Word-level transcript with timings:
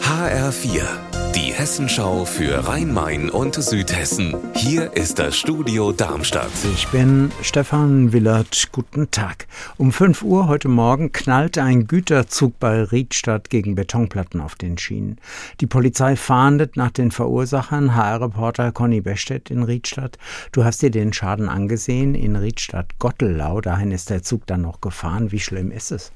HR4, 0.00 0.82
die 1.34 1.52
Hessenschau 1.52 2.24
für 2.24 2.68
Rhein-Main 2.68 3.30
und 3.30 3.56
Südhessen. 3.56 4.36
Hier 4.54 4.92
ist 4.92 5.18
das 5.18 5.36
Studio 5.36 5.90
Darmstadt. 5.90 6.52
Ich 6.72 6.86
bin 6.88 7.32
Stefan 7.42 8.12
Willert. 8.12 8.68
Guten 8.70 9.10
Tag. 9.10 9.48
Um 9.76 9.90
5 9.90 10.22
Uhr 10.22 10.46
heute 10.46 10.68
Morgen 10.68 11.10
knallte 11.10 11.64
ein 11.64 11.88
Güterzug 11.88 12.60
bei 12.60 12.84
Riedstadt 12.84 13.50
gegen 13.50 13.74
Betonplatten 13.74 14.40
auf 14.40 14.54
den 14.54 14.78
Schienen. 14.78 15.18
Die 15.60 15.66
Polizei 15.66 16.14
fahndet 16.14 16.76
nach 16.76 16.92
den 16.92 17.10
Verursachern. 17.10 17.96
HR-Reporter 17.96 18.70
Conny 18.70 19.00
Bestedt 19.00 19.50
in 19.50 19.64
Riedstadt. 19.64 20.16
Du 20.52 20.64
hast 20.64 20.80
dir 20.80 20.92
den 20.92 21.12
Schaden 21.12 21.48
angesehen 21.48 22.14
in 22.14 22.36
Riedstadt-Gottelau. 22.36 23.60
Dahin 23.60 23.90
ist 23.90 24.10
der 24.10 24.22
Zug 24.22 24.46
dann 24.46 24.62
noch 24.62 24.80
gefahren. 24.80 25.32
Wie 25.32 25.40
schlimm 25.40 25.72
ist 25.72 25.90
es? 25.90 26.12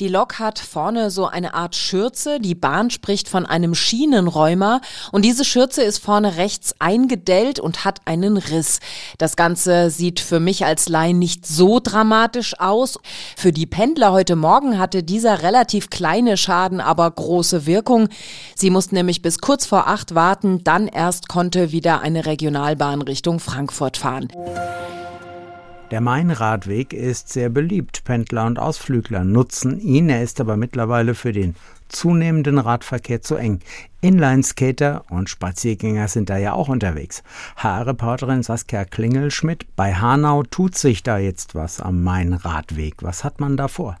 Die 0.00 0.08
Lok 0.08 0.38
hat 0.38 0.58
vorne 0.58 1.10
so 1.10 1.26
eine 1.26 1.54
Art 1.54 1.74
Schürze. 1.74 2.40
Die 2.40 2.54
Bahn 2.54 2.90
spricht 2.90 3.28
von 3.28 3.46
einem 3.46 3.74
Schienenräumer. 3.74 4.80
Und 5.12 5.24
diese 5.24 5.44
Schürze 5.44 5.82
ist 5.82 5.98
vorne 5.98 6.36
rechts 6.36 6.74
eingedellt 6.78 7.60
und 7.60 7.84
hat 7.84 8.00
einen 8.04 8.36
Riss. 8.36 8.80
Das 9.18 9.36
Ganze 9.36 9.90
sieht 9.90 10.20
für 10.20 10.40
mich 10.40 10.64
als 10.64 10.88
Laien 10.88 11.18
nicht 11.18 11.46
so 11.46 11.80
dramatisch 11.82 12.58
aus. 12.60 12.98
Für 13.36 13.52
die 13.52 13.66
Pendler 13.66 14.12
heute 14.12 14.36
Morgen 14.36 14.78
hatte 14.78 15.02
dieser 15.02 15.42
relativ 15.42 15.90
kleine 15.90 16.36
Schaden 16.36 16.80
aber 16.80 17.10
große 17.10 17.66
Wirkung. 17.66 18.08
Sie 18.54 18.70
mussten 18.70 18.94
nämlich 18.94 19.22
bis 19.22 19.38
kurz 19.38 19.66
vor 19.66 19.88
acht 19.88 20.14
warten. 20.14 20.64
Dann 20.64 20.88
erst 20.88 21.28
konnte 21.28 21.72
wieder 21.72 22.00
eine 22.00 22.26
Regionalbahn 22.26 23.02
Richtung 23.02 23.40
Frankfurt 23.40 23.96
fahren. 23.96 24.28
Der 25.92 26.00
Mainradweg 26.00 26.92
ist 26.92 27.28
sehr 27.28 27.48
beliebt. 27.48 28.02
Pendler 28.02 28.46
und 28.46 28.58
Ausflügler 28.58 29.22
nutzen 29.22 29.78
ihn. 29.78 30.08
Er 30.08 30.20
ist 30.20 30.40
aber 30.40 30.56
mittlerweile 30.56 31.14
für 31.14 31.30
den 31.30 31.54
zunehmenden 31.88 32.58
Radverkehr 32.58 33.22
zu 33.22 33.36
eng. 33.36 33.60
Inlineskater 34.00 35.04
und 35.10 35.30
Spaziergänger 35.30 36.08
sind 36.08 36.28
da 36.28 36.38
ja 36.38 36.54
auch 36.54 36.68
unterwegs. 36.68 37.22
HR-Reporterin 37.56 38.42
Saskia 38.42 38.84
Klingelschmidt, 38.84 39.76
bei 39.76 39.94
Hanau 39.94 40.42
tut 40.42 40.76
sich 40.76 41.04
da 41.04 41.18
jetzt 41.18 41.54
was 41.54 41.80
am 41.80 42.02
Mainradweg. 42.02 43.04
Was 43.04 43.22
hat 43.22 43.38
man 43.38 43.56
da 43.56 43.68
vor? 43.68 43.96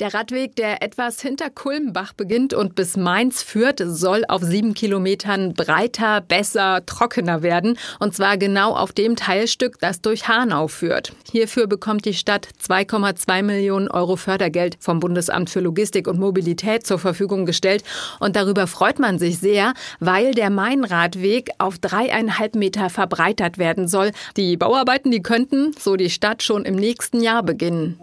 Der 0.00 0.14
Radweg, 0.14 0.56
der 0.56 0.82
etwas 0.82 1.20
hinter 1.20 1.50
Kulmbach 1.50 2.12
beginnt 2.12 2.54
und 2.54 2.74
bis 2.74 2.96
Mainz 2.96 3.42
führt, 3.42 3.82
soll 3.84 4.24
auf 4.28 4.42
sieben 4.42 4.74
Kilometern 4.74 5.54
breiter, 5.54 6.20
besser, 6.20 6.84
trockener 6.86 7.42
werden. 7.42 7.78
Und 7.98 8.14
zwar 8.14 8.36
genau 8.36 8.74
auf 8.74 8.92
dem 8.92 9.16
Teilstück, 9.16 9.78
das 9.80 10.00
durch 10.00 10.28
Hanau 10.28 10.68
führt. 10.68 11.12
Hierfür 11.30 11.66
bekommt 11.66 12.04
die 12.04 12.14
Stadt 12.14 12.48
2,2 12.66 13.42
Millionen 13.42 13.88
Euro 13.88 14.16
Fördergeld 14.16 14.76
vom 14.80 15.00
Bundesamt 15.00 15.50
für 15.50 15.60
Logistik 15.60 16.06
und 16.08 16.18
Mobilität 16.18 16.86
zur 16.86 16.98
Verfügung 16.98 17.46
gestellt. 17.46 17.82
Und 18.20 18.36
darüber 18.36 18.66
freut 18.66 18.98
man 18.98 19.18
sich 19.18 19.38
sehr, 19.38 19.74
weil 20.00 20.32
der 20.32 20.50
Mainradweg 20.50 21.50
auf 21.58 21.78
dreieinhalb 21.78 22.54
Meter 22.54 22.90
verbreitert 22.90 23.58
werden 23.58 23.88
soll. 23.88 24.12
Die 24.36 24.56
Bauarbeiten, 24.56 25.10
die 25.10 25.22
könnten, 25.22 25.72
so 25.78 25.96
die 25.96 26.10
Stadt, 26.10 26.42
schon 26.42 26.64
im 26.64 26.76
nächsten 26.76 27.20
Jahr 27.20 27.42
beginnen. 27.42 27.98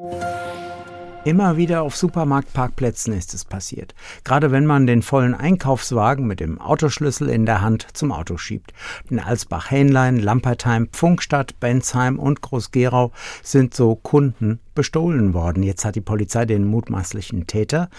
Immer 1.25 1.57
wieder 1.57 1.81
auf 1.81 1.95
Supermarktparkplätzen 1.95 3.11
ist 3.11 3.33
es 3.33 3.45
passiert. 3.45 3.95
Gerade 4.23 4.51
wenn 4.51 4.67
man 4.67 4.85
den 4.85 5.01
vollen 5.01 5.33
Einkaufswagen 5.33 6.27
mit 6.27 6.39
dem 6.39 6.61
Autoschlüssel 6.61 7.29
in 7.29 7.47
der 7.47 7.61
Hand 7.61 7.87
zum 7.93 8.11
Auto 8.11 8.37
schiebt. 8.37 8.73
In 9.09 9.19
Alsbach-Hähnlein, 9.19 10.19
Lampertheim, 10.19 10.87
Pfunkstadt, 10.91 11.59
Bensheim 11.59 12.19
und 12.19 12.41
Groß-Gerau 12.41 13.11
sind 13.41 13.73
so 13.73 13.95
Kunden 13.95 14.59
bestohlen 14.75 15.33
worden. 15.33 15.63
Jetzt 15.63 15.83
hat 15.83 15.95
die 15.95 16.01
Polizei 16.01 16.45
den 16.45 16.67
mutmaßlichen 16.67 17.47
Täter 17.47 17.89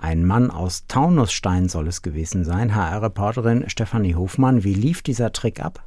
ein 0.00 0.24
Mann 0.24 0.50
aus 0.50 0.88
Taunusstein 0.88 1.68
soll 1.68 1.86
es 1.86 2.02
gewesen 2.02 2.44
sein. 2.44 2.74
HR-Reporterin 2.74 3.70
Stefanie 3.70 4.16
Hofmann, 4.16 4.64
wie 4.64 4.74
lief 4.74 5.02
dieser 5.02 5.30
Trick 5.30 5.64
ab? 5.64 5.84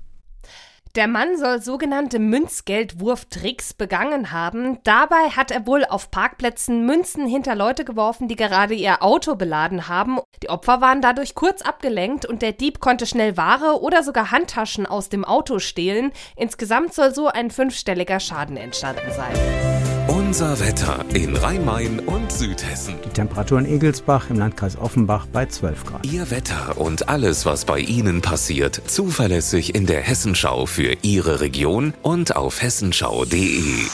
Der 0.96 1.10
Mann 1.10 1.38
soll 1.38 1.62
sogenannte 1.62 2.20
Münzgeldwurftricks 2.20 3.74
begangen 3.74 4.32
haben. 4.32 4.80
Dabei 4.86 5.30
hat 5.36 5.52
er 5.52 5.68
wohl 5.68 5.84
auf 5.84 6.10
Parkplätzen 6.10 6.86
Münzen 6.86 7.28
hinter 7.28 7.54
Leute 7.54 7.84
geworfen, 7.84 8.30
die 8.30 8.38
gerade 8.38 8.74
ihr 8.76 9.04
Auto 9.04 9.36
beladen 9.36 9.90
haben. 9.90 10.20
Die 10.42 10.50
Opfer 10.50 10.80
waren 10.80 11.02
dadurch 11.02 11.36
kurz 11.36 11.62
abgelenkt 11.64 12.26
und 12.26 12.42
der 12.42 12.54
Dieb 12.54 12.80
konnte 12.80 13.06
schnell 13.06 13.36
Ware 13.36 13.82
oder 13.82 14.04
sogar 14.04 14.32
Handtaschen 14.32 14.86
aus 14.86 15.10
dem 15.10 15.26
Auto 15.26 15.60
stehlen. 15.60 16.14
Insgesamt 16.38 16.94
soll 16.94 17.14
so 17.14 17.28
ein 17.28 17.52
fünfstelliger 17.52 18.22
Schaden 18.22 18.56
entstanden 18.56 19.12
sein. 19.12 19.95
Unser 20.08 20.60
Wetter 20.60 21.04
in 21.14 21.36
Rhein-Main 21.36 22.00
und 22.00 22.32
Südhessen. 22.32 22.96
Die 23.04 23.10
Temperatur 23.10 23.58
in 23.60 23.66
Egelsbach 23.66 24.30
im 24.30 24.38
Landkreis 24.38 24.78
Offenbach 24.78 25.26
bei 25.26 25.48
12 25.48 25.86
Grad. 25.86 26.06
Ihr 26.06 26.30
Wetter 26.30 26.78
und 26.78 27.10
alles, 27.10 27.46
was 27.46 27.66
bei 27.66 27.80
Ihnen 27.80 28.22
passiert, 28.22 28.82
zuverlässig 28.86 29.74
in 29.74 29.88
der 29.88 30.02
Hessenschau 30.02 30.68
für 30.68 30.96
Ihre 31.02 31.42
Region 31.42 31.94
und 32.04 32.36
auf 32.36 32.62
hessenschau.de. 32.62 33.86